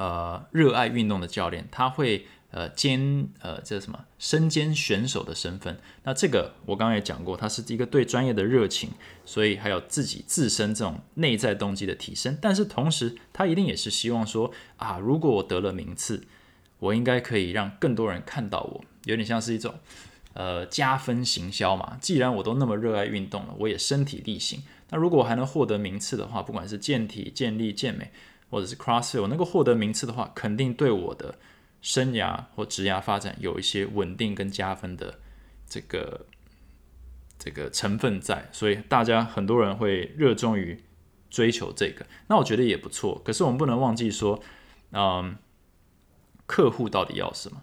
[0.00, 5.78] 呃，热爱运动的教练，他会呃兼呃这什么身兼选手的身份。
[6.04, 8.88] 那这个我刚刚也讲过，他是一个对专业的热情，
[9.26, 12.38] 所以还有自己自身这种内在动机的提升。
[12.40, 16.24] 但是同时，他一定也是希望说啊，如果我得了名次，
[16.78, 19.74] 我应该可以让更多人看到我，有点像是一种
[20.32, 21.98] 呃加分行销嘛。
[22.00, 24.62] 既然我都那么热爱运动了，我也身体力行。
[24.88, 28.10] 那如果还能获得名次的话，不管是健体、健力、健美。
[28.50, 31.36] 或者是 CrossFit，我能够获得名次的话，肯定对我的
[31.80, 35.20] 生涯或职业发展有一些稳定跟加分的
[35.68, 36.26] 这个
[37.38, 40.82] 这个成分在，所以大家很多人会热衷于
[41.30, 42.04] 追求这个。
[42.26, 44.42] 那我觉得也不错，可是我们不能忘记说，
[44.90, 45.36] 嗯，
[46.46, 47.62] 客户到底要什么？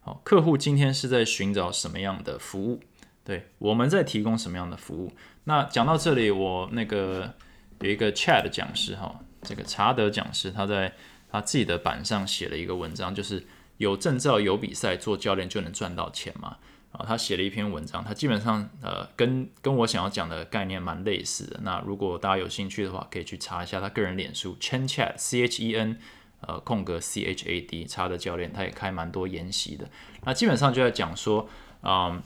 [0.00, 2.80] 好，客户今天是在寻找什么样的服务？
[3.22, 5.12] 对，我们在提供什么样的服务？
[5.44, 7.34] 那讲到这里，我那个
[7.80, 9.20] 有一个 Chat 讲师哈。
[9.42, 10.92] 这个查德讲师他在
[11.30, 13.44] 他自己的板上写了一个文章，就是
[13.78, 16.56] 有证照有比赛做教练就能赚到钱嘛？
[16.92, 21.60] 啊，他写了一篇文章，他基本上呃跟跟我想要讲的概念蛮类似的。
[21.62, 25.98] 那如果大家有兴趣的话，可以去查一下他个人脸书 Chen Chat C H E N
[26.40, 29.90] 呃空格 C H A D 查德教练，他也开蛮多研习的。
[30.24, 31.48] 那基本上就在讲说，
[31.82, 32.22] 嗯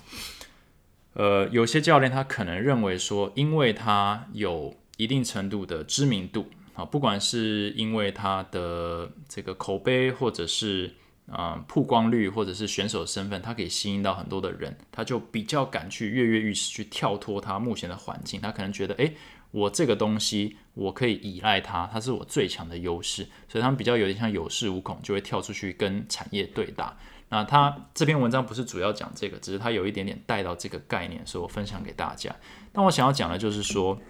[1.15, 6.49] 呃有些教练他可能认为说，因为他有一定程度的知名度。
[6.75, 10.95] 啊，不管是因为他的这个口碑，或者是
[11.31, 18.41] 啊曝光率，或者是选手身份，他可以吸引到很多的人，他就比较敢去跃跃欲试，去跳脱他目前的环境。
[18.41, 19.15] 他可能觉得，诶，
[19.51, 26.97] 我这个东西我可以依赖它，它是我最强的优势，所以他们比较有点像有恃无恐，就会跳出去跟产业对打。
[27.29, 32.35] 那他这篇文章不是主要讲这个，只是他有一点点带到这个概念，所以我分享给大家。
[32.73, 34.01] 但我想要讲的就是说，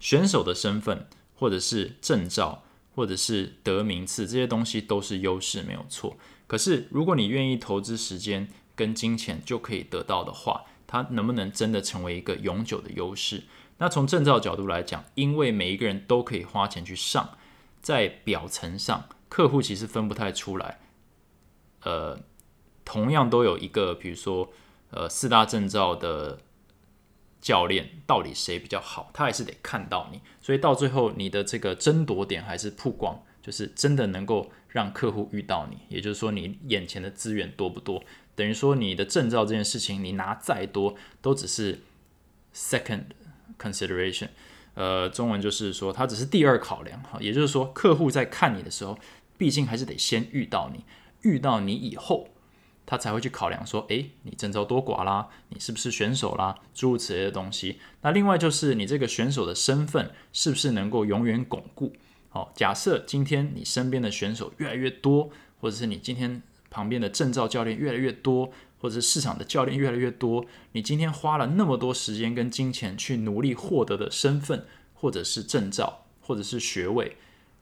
[0.00, 1.06] 选手的身份。
[1.34, 2.62] 或者是证照，
[2.94, 6.16] 或者是得名次，这些东西都是优势，没有错。
[6.46, 13.44] 可是，如果你愿意投资时间跟金钱就可以得到的话，它能不能真的成为一个永久的优势？
[13.78, 17.36] 那从证照角度来讲，因为每一个人都可以花钱去上，
[17.80, 20.78] 在表层上，客户其实分不太出来。
[21.82, 22.20] 呃，
[22.84, 24.52] 同样都有一个，比如说，
[24.90, 26.38] 呃，四大证照的
[27.44, 29.10] 教练，到底谁比较好？
[29.12, 35.76] 他还是得看到你，所以到最后，你的这个争夺点还是曝光，就是真的能够让客户遇到你。
[35.88, 38.02] 也就是说，你眼前的资源多不多？
[38.34, 41.80] 等于说，你的证照这件事情，你拿再多，都只是
[42.54, 43.04] second。
[43.56, 44.28] consideration，
[44.74, 47.18] 呃，中文就是说，它只是第二考量哈。
[47.20, 48.98] 也就是说，客户在看你的时候，
[49.38, 50.82] 毕竟还是得先遇到你，
[51.22, 52.28] 遇到你以后，
[52.86, 57.78] 他才会去考量说，诶，你证照多寡啦，你是不是选手啦，诸如此类的东西。
[58.02, 61.92] 那另外就是你这个选手的身份是不是能够永远巩固？
[62.28, 68.52] 好，假设今天你身边的选手越来越多，或者是你今天旁边的证照教练越来越多。
[68.80, 77.16] 或者是市场的教练越来越多，你今天花了那么多时间跟金钱去努力获得的身份，或者是证照，或者是学位，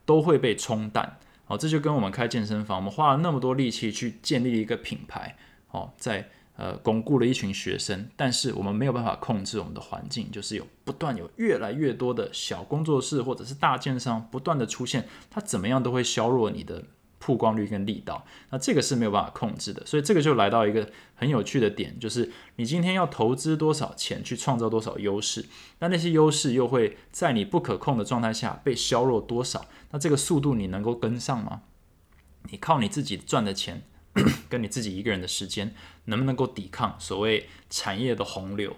[0.05, 1.21] 都会被冲淡。
[1.53, 5.37] 哦，这就跟我们开健身房，我们花了那么多力气去建立一个品牌，
[5.71, 16.83] 哦，在呃巩固了一群学生，但是我们没有办法控制我们的环境，就是有不断有越来越多的小工作室或者是大建商不断的出现，它怎么样都会削弱你的。
[17.23, 25.47] 曝光率跟力道，那这个是没有办法控制的，所以这个就来到一个很有趣的点，就是你今天要投资多少钱去创造多少优势，
[25.79, 29.65] 那那些优势又会在你不可控的状态下被削弱多少？
[29.93, 31.63] 那这个速度你能够跟上吗？
[32.51, 33.85] 你靠你自己赚的钱
[34.51, 35.73] 跟你自己一个人的时间，
[36.07, 38.77] 能不能够抵抗所谓产业的洪流？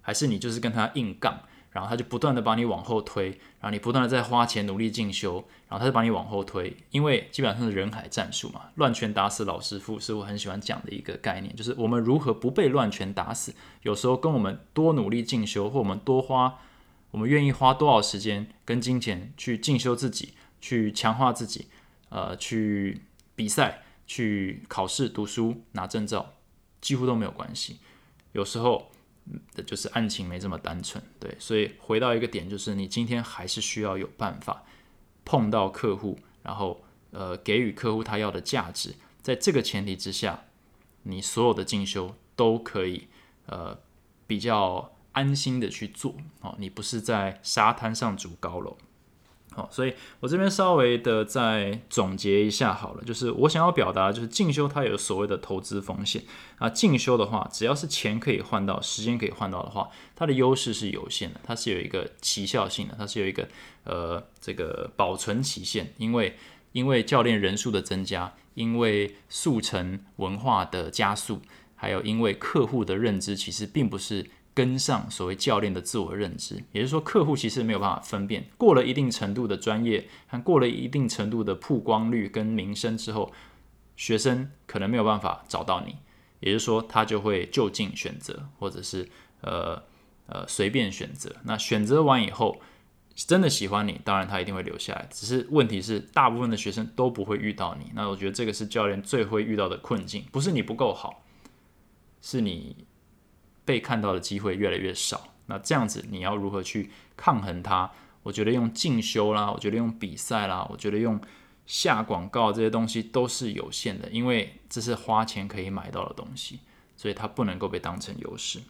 [0.00, 1.42] 还是你就是跟他硬杠？
[1.74, 13.52] 然后他就不断的把你往后推，然后你不断的在花钱努力进修，然后他就把你往后推，因为基本上是人海战术嘛，乱拳打死老师傅是我很喜欢讲的一个概念，就是我们如何不被乱拳打死。
[13.82, 16.60] 有时候跟我们多努力进修，或我们多花，
[17.10, 21.66] 我们愿意花多少时间跟金钱去进修自己，去强化自己，
[22.10, 23.02] 呃，去
[23.34, 26.34] 比赛、去考试、读书、拿证照，
[26.80, 27.80] 几乎都没有关系。
[28.30, 28.92] 有时候。
[29.54, 34.62] 的就是案情没这么单纯，对，所以回到一个点，就是你今天还是需要有办法
[35.24, 40.44] 碰到客户，然后呃给予客户他要的价值，在这个前提之下，
[41.04, 43.08] 你所有的进修都可以
[43.46, 43.78] 呃
[44.26, 48.76] 比较安心的去做哦，你不是在沙滩上筑高楼。
[49.54, 56.24] 好，所以我这边稍微的再总结一下好了，就是我想要表达，就是进修它有所谓的投资风险
[56.58, 56.68] 啊。
[56.68, 63.48] 进修的话，只要是钱可以换到，时间可以换到的话，它的优势是有限的，它是有一个奇效性的，它是有一个
[63.84, 66.36] 呃这个保存期限，因为
[66.72, 71.40] 因为教练人数的增加，因为速成文化的加速，
[71.76, 74.26] 还有因为客户的认知，其实并不是。
[74.54, 83.32] 跟上所谓教练的自我认知，也就是说，客户其实没有办法分辨过了一定程度的专业和过了一定程度的曝光率跟名声之后，
[83.96, 85.96] 学生可能没有办法找到你，
[86.38, 89.08] 也就是说，他就会就近选择，或者是
[89.40, 89.82] 呃
[90.28, 91.34] 呃随便选择。
[91.42, 92.60] 那选择完以后，
[93.16, 95.08] 真的喜欢你，当然他一定会留下来。
[95.10, 97.90] 只是问题是，大部分的学生都不会遇到你。
[97.92, 101.24] 那我觉得这个是教练最会遇到的困境，不是你不够好，
[102.22, 102.86] 是你。
[103.64, 107.90] 被看到的机会越来越少，那这样子你要如何去抗衡它？
[108.22, 111.20] 我觉得用进修啦，我觉得用比赛啦，我觉得用
[111.66, 116.60] 下广告这些东西都是有限的，因为这是花钱可以买到的东西，
[116.96, 118.60] 所以它不能够被当成优势。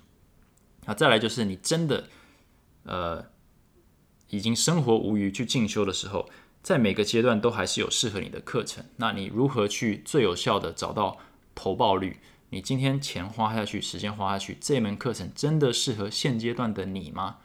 [0.86, 2.08] 那再来就是你真的
[2.82, 3.24] 呃
[4.30, 6.28] 已经生活无余去进修的时候，
[6.62, 11.18] 在每个阶段都还是有适合你的课程，那你如何去最有效的找到
[11.54, 12.18] 投报率？
[12.54, 17.38] 你今天钱花下去，时间花下去，这门课程真的适合现阶段的你吗？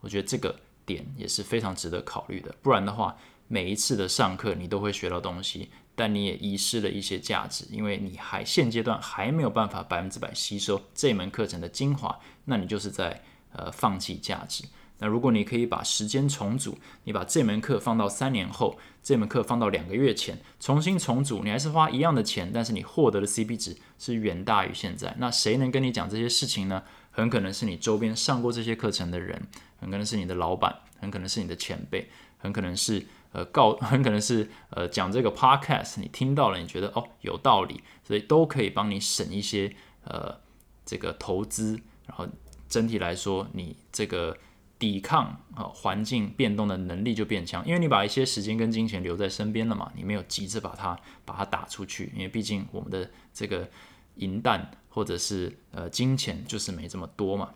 [0.00, 2.54] 我觉得这个点也是非常值得考虑的。
[2.60, 3.16] 不然的话，
[3.48, 14.64] 每一次的上课你都会学到东西，但你也遗失了一些价值，因为你还现阶段还没有办法百分之百吸收这门课程的精华，那你就是在呃放弃价值。
[15.00, 25.16] 那如果你可以把时间重组，你把这门课放到三年后，这门课放到两个月前，重新重组，你还是花一样的钱，但是你获得的 CP 值是远大于现在。
[25.18, 26.82] 那谁能跟你讲这些事情呢？
[27.10, 29.48] 很可能是你周边上过这些课程的人，
[29.80, 32.08] 很可能是你的老板，很可能是你的前辈，
[32.38, 40.38] 很可能是呃告， 很可能是呃讲这个 podcast，你听到了，你觉得哦有道理，所以都可以帮你省一些呃
[40.84, 42.28] 这个投资，然后
[42.68, 44.36] 整体来说，你这个。
[44.80, 53.68] 抵抗啊环境变动的能力就变强，因为你把一些时间跟金钱留在身边了嘛，你没有急着把它把它打出去，因为毕竟我们的这个
[54.16, 57.50] 银弹或者是呃金钱就是没这么多嘛。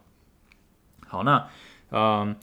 [1.07, 1.49] 好，那
[1.91, 2.37] 嗯，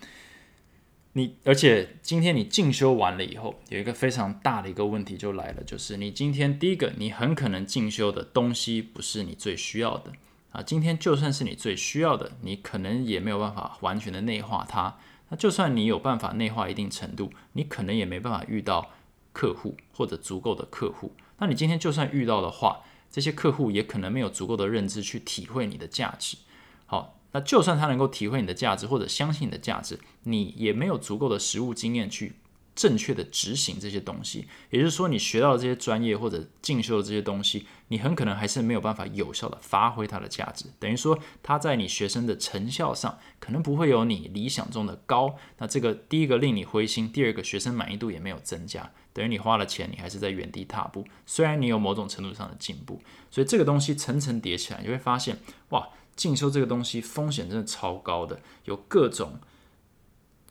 [1.13, 10.12] 你而且今天你进修完了以后，有一个非常大的一个问题就来了，就是你今天第一个，你很可能进修的东西不是你最需要的
[10.52, 10.62] 啊。
[10.62, 14.98] 今天就算是你最需要的，你可能也没有办法完全的内化它。
[15.30, 18.92] 那就算你有办法内化一定程度，你可能也没办法遇到
[19.34, 21.14] 客户或者足够的客户。
[21.38, 26.38] 那你今天就算遇到的话，这些客户也可能没有足够的认知去体会你的价值。
[26.86, 27.18] 好。
[27.34, 32.34] 那就算他能够体会你的价值或者相信你的价值，你也没有足够的实务经验去
[32.82, 34.48] 正确的执行这些东西。
[34.72, 40.65] 也就是说，你学到的这些专业或者进修的这些东西，你很可能还是没有办法有效的发挥它的价值。
[40.80, 45.36] 等于说，它在你学生的成效上可能不会有你理想中的高。
[45.60, 51.06] 那这个第一个令你灰心，第二个学生满意度也没有增加，等于你花了钱，你还是在原地踏步。
[51.28, 55.38] 虽然你有某种程度上的进步，所以这个东西层层叠起来，你会发现，
[55.70, 55.89] 哇。
[56.13, 59.39] 进修这个东西风险真的超高的，有各种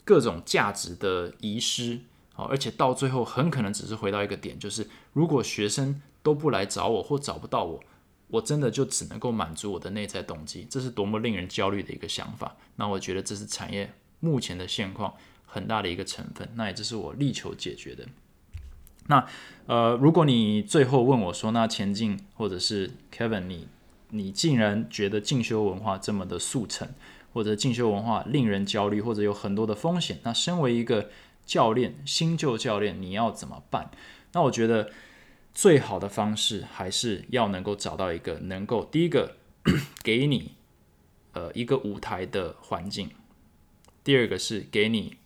[0.05, 2.01] 各种价值的遗失，
[2.49, 7.81] 而且到最后很可能只是回到一个点，就是如果学生都不来找我或找不到我，
[8.29, 12.57] 我真的就只能够满足我的内在动机，这是多么令人焦虑的一个想法。
[12.77, 18.07] 那我觉得这是产业目前的现况很大的一个成分，那也这是我力求解决的。
[19.07, 19.27] 那
[19.67, 23.67] 呃，如果你最后问我说，那前进或者是 Kevin 你？
[24.13, 26.89] 你竟然觉得进修文化这么的速成，
[27.33, 30.19] 或者进修文化令人焦虑，或者有很多的风险？
[30.25, 31.09] 那身为一个
[31.51, 33.91] 教练，新旧教练，你要怎么办？
[34.33, 34.91] 那我觉得
[35.53, 39.37] 最好的方式还是要能够找到一个能够第一个
[40.05, 40.53] 给你
[41.33, 43.11] 呃一个舞台的环境，
[44.05, 45.17] 第二个是给你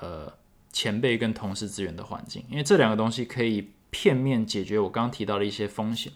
[0.00, 0.32] 呃
[0.70, 6.12] 前辈跟同事资源的环境，因为这两个东西可以片面解决我刚刚提到的一些风险。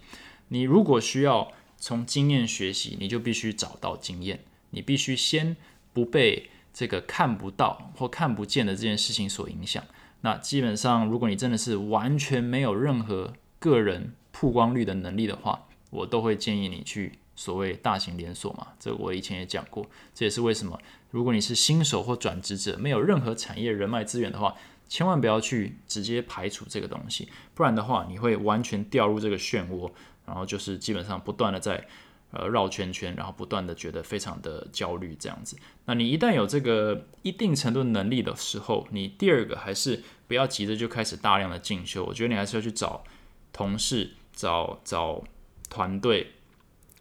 [0.48, 1.52] 你如果需要。
[1.78, 4.40] 从经验学习，你就必须找到经验。
[4.70, 5.54] 你必须先
[5.92, 9.82] 不被这个看不到或看不见的这件事情所影响。
[10.20, 18.66] 那基本上，如果你真的是完全没有任何个人曝光率的能力的话，我都会建议你去所谓大型连锁嘛。
[18.78, 20.78] 这我以前也讲过，这也是为什么，
[21.10, 24.54] 如果你是新手或转职者，没有任何产业人脉资源的话，
[24.86, 29.90] 千万不要去直接排除这个东西，不然的话，你会完全掉入这个漩涡。
[30.26, 31.86] 然后就是基本上不断的在
[32.30, 35.56] 呃绕圈圈，然后不断的觉得非常的焦虑这样子。
[35.84, 42.04] 那你一旦有这个一定程度能力的时候，你第二个还是不要急着就开始大量的进修。
[42.04, 43.04] 我觉得你还是要去找
[43.52, 45.22] 同事、找找
[45.70, 46.32] 团队、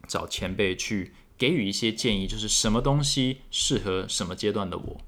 [0.06, 5.00] 找前辈去给予一些建议，就是什么东西适合什么阶段的我。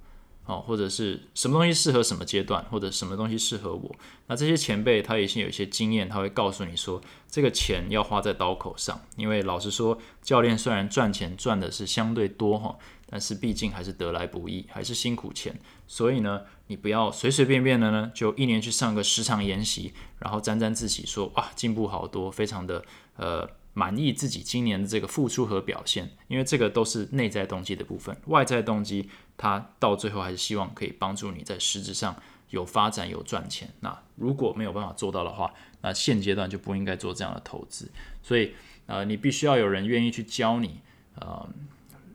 [0.48, 3.94] 哦，或者是什么东西适合什么阶段，或者什么东西适合我？
[4.28, 8.98] 那这些前辈他已经有一些经验，他会告诉你说，这个钱要花在刀口上。
[9.16, 15.54] 因为老实说，教练虽然赚钱赚的是相对多哈，但是毕竟还是得来不易，还是辛苦钱。
[15.86, 22.82] 所以呢，你不要随随便便的呢，就一年去上个十场研习，然后沾沾自喜说哇进步好多，非常的
[23.16, 23.46] 呃。
[23.74, 28.16] 满意自己今年的这个付出和表现，因为这个都是内在动机的部分。
[28.26, 29.08] 外在动机，
[29.38, 32.14] 他到最后还是希望可以帮助你在实质上
[32.50, 33.72] 有发展、有赚钱。
[33.80, 37.90] 那如果没有办法做到的话，那现阶段就不应该做这样的投资。
[38.22, 38.52] 所以，
[38.84, 40.80] 呃，你必须要有人愿意去教你，
[41.14, 41.48] 呃，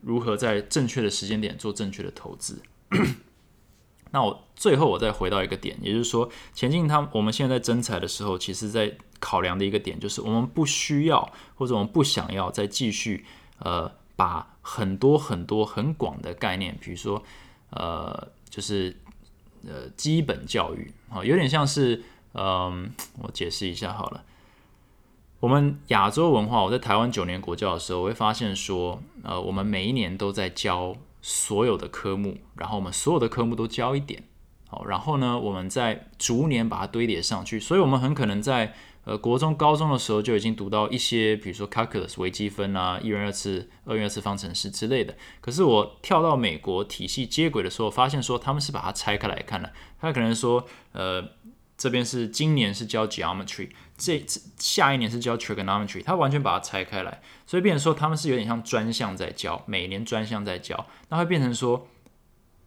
[0.02, 2.62] 如何在正确的时间点做正确的投资。
[4.12, 8.96] 那我最后我再回到一个点，也就是说，前进他我们现在在征才的时候，其实在。
[9.24, 13.26] 考量的一个点就是，我们不需要或者我们不想要再继续
[13.60, 17.24] 呃，把很多很多很广的概念，比如说
[17.72, 18.96] 呃，就是
[19.68, 24.24] 呃基本教育啊，有点像是嗯，我解释一下好了。
[25.40, 34.24] 我们亚洲文化，我在台湾九年国教的时候，我会发现说，呃，我们每一年都在教所有的科目，然后我们所有的科目都教一点，
[34.70, 38.74] 好，然后呢，我们在逐年把它堆叠上去，所以我们很可能在
[39.06, 45.14] 呃，国中、高中的时候就已经读到一些，比如说 calculus 微积分啊，一元二次、二元二次方程式之类的。
[45.42, 49.74] 可是我跳到美国体系接轨的时候，发现说他们是把它拆开来看的。
[50.00, 51.22] 他可能说，呃，
[51.78, 54.24] 这边是今年是教 geometry，这
[54.58, 61.88] 下一年是教 trigonometry，他完全把它拆开来，所以变成说他们是有点像专项在教，每年专项在教，那会变成说，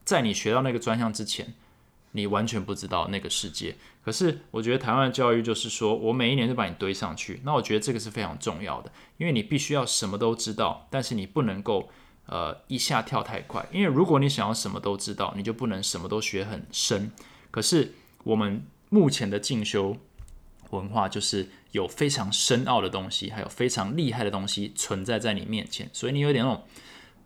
[0.05, 1.55] 在你学到那个专项之前。
[2.13, 7.41] 你完全不知道那个世界，可是我觉得台湾的教育就是说，我每一年都把你堆上去。
[7.45, 11.91] 那我觉得这个是非常重要的，因为你必须要什么都知道，但是你不能够
[12.27, 17.13] 呃一下跳太快，因为如果你想要什么都知道，你就不能什么都学很深。
[17.51, 17.93] 可是
[18.25, 19.97] 我们目前的进修
[20.71, 26.65] 文化就是有非常深奥的东西，还有非常厉害的东西存在在你面前，所以你有点那种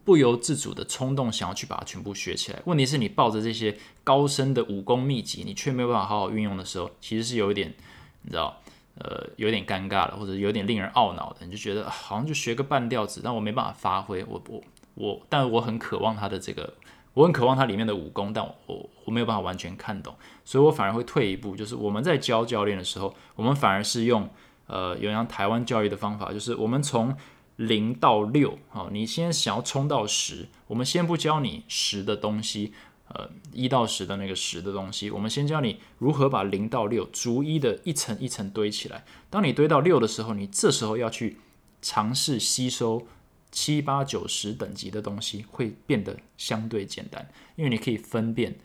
[0.04, 2.60] 不由自主的冲动，想要去把它全部学起来。
[2.64, 7.74] 问题是你抱着这些高深的武功秘籍，你却没有办法好好运用的时候，其实是有一点，
[8.22, 8.60] 你知道，
[8.96, 11.46] 呃，有点尴尬的，或者有点令人懊恼的。
[11.46, 14.62] 你就觉得好像就学个半吊子，但我没办法发挥，我我
[14.94, 16.74] 我，但我很渴望他的这个。
[17.12, 24.30] 我很渴望它里面的武功，但我我我没有办法完全看懂，所以我反而会退一步，就是我们在教教练的时候，我们反而是用
[24.68, 27.12] 呃有像台湾教育的方法，就是我们从
[27.60, 32.72] 零到六，好，你先想要冲到十，我们先不教你十的东西，
[33.08, 39.04] 呃一到十的那个十的东西，我们先教你如何把零到六逐一的一层一层堆起来。
[39.28, 41.36] 当你堆到六的时候，你这时候要去
[41.82, 43.06] 尝试吸收。
[43.52, 48.60] 七八九十等级的东西会变得相对简单，因为你可以分辨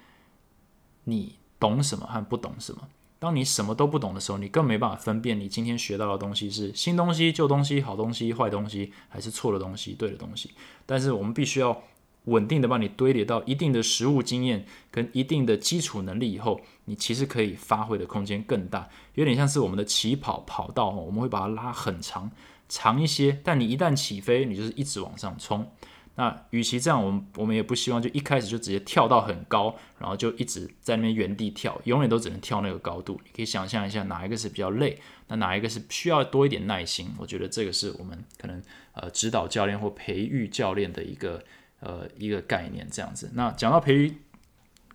[1.05, 2.87] 你懂什么和不懂什么。
[3.17, 10.51] 当你什么都不懂的时候，你更没办法分辨你今天学到的东西是新东西、旧东西、好东西、坏东西，还是错的东西、对的东西。
[10.85, 11.81] 但是我们必须要
[12.25, 22.31] 稳定的把你堆叠到一定的实物经验跟一定的基础能力以后，你其实可以发挥的空间更大，有点像是我们的起跑跑道，我们会把它拉很长。
[22.67, 25.71] 长一些，但你一旦起飞，你就是一直往上冲。
[26.17, 33.19] 那与其这样，我们我们也不希望就一开始就直接跳到很高，然后就一直在那边原地跳，永远都只能跳那个高度。
[33.25, 34.97] 你可以想象一下，哪一个是比较累，
[35.27, 37.11] 那哪一个是需要多一点耐心？
[37.17, 38.61] 我觉得这个是我们可能
[38.93, 41.43] 呃指导教练或培育教练的一个
[41.81, 43.31] 呃一个概念这样子。
[43.33, 44.17] 那讲到培育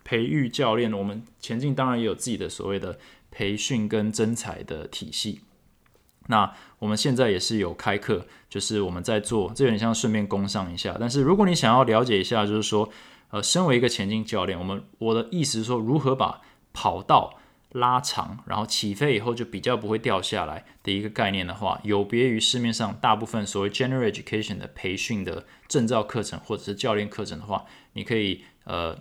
[0.03, 2.97] 培育教练，我们前进当然也有自己的所谓的
[3.29, 5.41] 培训跟增才的体系。
[6.27, 10.95] 那我们现在也是有开课，就是我们在做，这有点像顺便攻上一下。
[10.99, 12.89] 但是如果你想要了解一下，就是说，
[13.29, 16.41] 呃，身为一个前进教练，我们我的意思是说，如何把
[16.73, 17.39] 跑道
[17.71, 28.97] 拉长，然后起飞以后就比较不会掉下来的一个概念的话，有别于市面上大部分所谓 general education 的培训的证照课程或者是教练课程的话，你可以呃。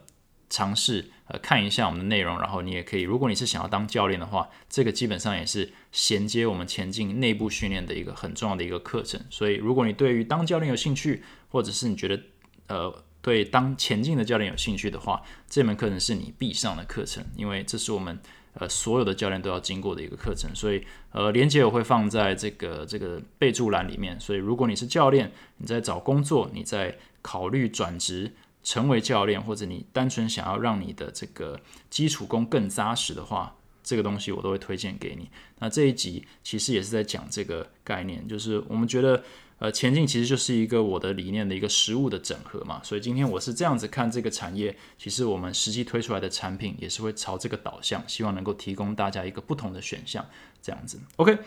[0.53, 9.21] 尝试呃看一下我们的内容，然后你也可以，如果你是想要当教练的话，这个基本上也是衔接我们前进内部训练的一个很重要的一个课程。
[9.31, 12.21] 所以，如果你对于当教练有兴趣，或者是你觉得
[12.67, 18.19] 呃对当前进的教练有兴趣的话，这门课程是你必上的课程，因为这是我们
[18.55, 20.51] 呃所有的教练都要经过的一个课程。
[20.55, 24.19] 所以呃，连接我会放在这个这个备注栏里面。
[24.19, 28.33] 所以，如果你是教练，你在找工作，你在考虑转职。
[28.63, 35.31] 成为教练，或者你单纯想要让你的这个基础功更扎实的话，这个东西我都会推荐给你。
[35.59, 39.23] 那这一集其实也是在讲这个概念，就是我们觉得，
[39.59, 42.81] 呃，前进其实就是一个我的理念的一个实物的整合嘛。
[42.85, 50.25] 所以今天我是这样子看这个产业，其实我们实际推出来的产品也是会朝这个导向，希望能够提供大家一个不同的选项，
[50.63, 51.01] 这样子。
[51.17, 51.39] OK。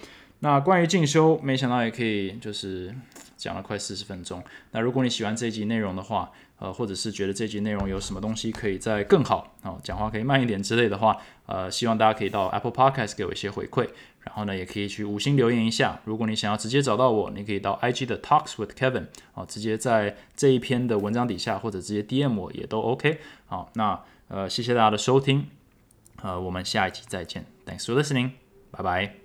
[0.44, 2.94] 那关于进修，没想到也可以就是
[3.38, 4.44] 讲了快四十分钟。
[4.72, 6.30] 那如果你喜欢这一集内容的话，
[6.60, 11.16] 呃，或者是觉得这集内容有什么东西可以再更好，哦，讲话可以慢一点之类的话，
[11.46, 13.88] 呃，希望大家可以到 Apple Podcast 给我一些回馈。
[14.26, 16.02] 然后呢，也可以去五星留言一下。
[16.04, 23.22] 如果你想要直接找到我，你可以到 IG 的 Talks with Kevin，哦，直接在这一篇的文章底下或者直接 DM 我也都 OK。
[23.46, 25.48] 好，那呃，谢谢大家的收听，
[26.22, 27.46] 呃，我们下一集再见。
[27.66, 28.32] Thanks for listening，
[28.72, 29.23] 拜拜。